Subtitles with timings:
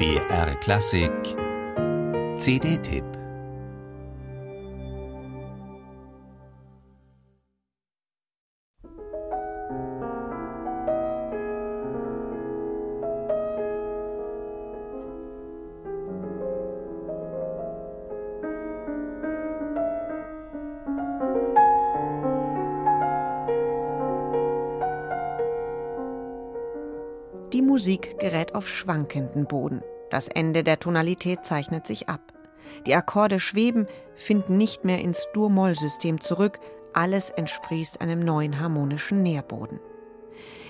[0.00, 1.12] BR Klassik
[2.38, 3.04] CD-Tipp
[27.52, 29.82] Die Musik gerät auf schwankenden Boden.
[30.10, 32.32] Das Ende der Tonalität zeichnet sich ab.
[32.86, 36.58] Die Akkorde schweben, finden nicht mehr ins Dur-Moll-System zurück,
[36.92, 39.80] alles entsprießt einem neuen harmonischen Nährboden.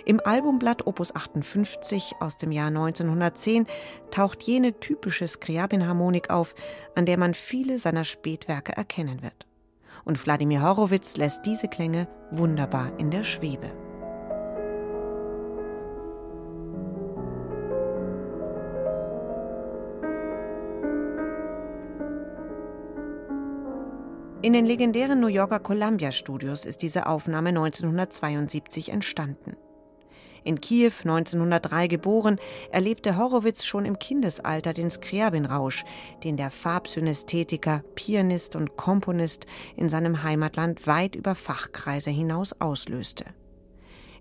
[0.04, 3.66] Im Albumblatt Opus 58 aus dem Jahr 1910
[4.10, 6.54] taucht jene typische Skriabin-Harmonik auf,
[6.94, 9.46] an der man viele seiner Spätwerke erkennen wird.
[10.04, 13.70] Und Wladimir Horowitz lässt diese Klänge wunderbar in der Schwebe.
[24.42, 29.54] In den legendären New Yorker Columbia Studios ist diese Aufnahme 1972 entstanden.
[30.44, 32.38] In Kiew 1903 geboren,
[32.72, 35.84] erlebte Horowitz schon im Kindesalter den Skriabin-Rausch,
[36.24, 39.44] den der Farbsynästhetiker, Pianist und Komponist
[39.76, 43.26] in seinem Heimatland weit über Fachkreise hinaus auslöste.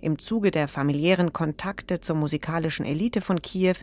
[0.01, 3.75] Im Zuge der familiären Kontakte zur musikalischen Elite von Kiew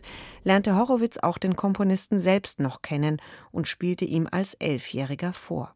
[0.43, 3.19] lernte Horowitz auch den Komponisten selbst noch kennen
[3.51, 5.73] und spielte ihm als Elfjähriger vor.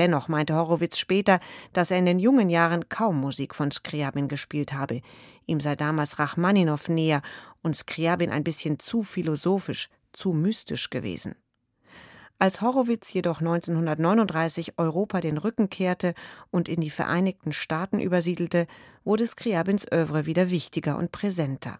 [0.00, 1.40] Dennoch meinte Horowitz später,
[1.74, 5.02] dass er in den jungen Jahren kaum Musik von Skriabin gespielt habe.
[5.44, 7.20] Ihm sei damals Rachmaninow näher
[7.60, 11.34] und Skriabin ein bisschen zu philosophisch, zu mystisch gewesen.
[12.38, 16.14] Als Horowitz jedoch 1939 Europa den Rücken kehrte
[16.50, 18.66] und in die Vereinigten Staaten übersiedelte,
[19.04, 21.78] wurde Skriabins Övre wieder wichtiger und präsenter.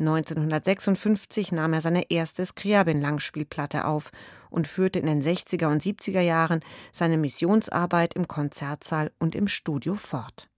[0.00, 4.10] 1956 nahm er seine erste Skriabin-Langspielplatte auf
[4.50, 6.60] und führte in den 60er und 70er Jahren
[6.92, 10.48] seine Missionsarbeit im Konzertsaal und im Studio fort.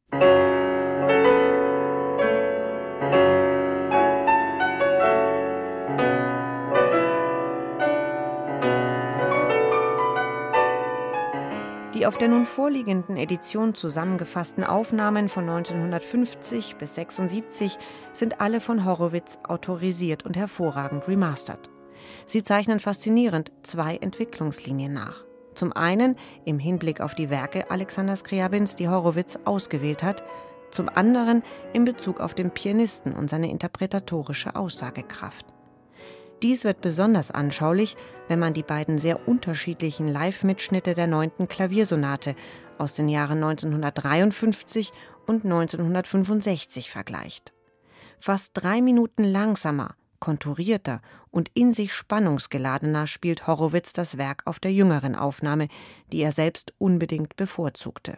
[12.03, 17.79] Die auf der nun vorliegenden Edition zusammengefassten Aufnahmen von 1950 bis 76
[18.13, 21.71] sind alle von Horowitz autorisiert und hervorragend remastert.
[22.27, 25.23] Sie zeichnen faszinierend zwei Entwicklungslinien nach.
[25.55, 30.25] Zum einen im Hinblick auf die Werke Alexander Skriabins, die Horowitz ausgewählt hat,
[30.73, 35.47] zum anderen in Bezug auf den Pianisten und seine interpretatorische Aussagekraft.
[36.43, 42.35] Dies wird besonders anschaulich, wenn man die beiden sehr unterschiedlichen Live-Mitschnitte der neunten Klaviersonate
[42.79, 44.93] aus den Jahren 1953
[45.27, 47.53] und 1965 vergleicht.
[48.19, 54.73] Fast drei Minuten langsamer, konturierter und in sich spannungsgeladener spielt Horowitz das Werk auf der
[54.73, 55.69] jüngeren Aufnahme,
[56.11, 58.17] die er selbst unbedingt bevorzugte.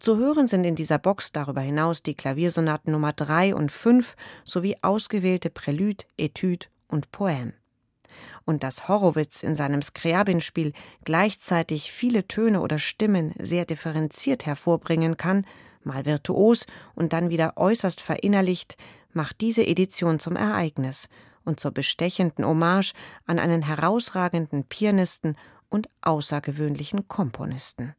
[0.00, 4.76] Zu hören sind in dieser Box darüber hinaus die Klaviersonaten Nummer 3 und 5 sowie
[4.82, 7.52] ausgewählte Prälude, Etüde und Poem.
[8.46, 10.72] Und dass Horowitz in seinem Skriabin-Spiel
[11.04, 15.44] gleichzeitig viele Töne oder Stimmen sehr differenziert hervorbringen kann,
[15.82, 18.76] mal virtuos und dann wieder äußerst verinnerlicht,
[19.12, 21.08] macht diese Edition zum Ereignis
[21.44, 22.92] und zur bestechenden Hommage
[23.26, 25.36] an einen herausragenden Pianisten
[25.68, 27.94] und außergewöhnlichen Komponisten.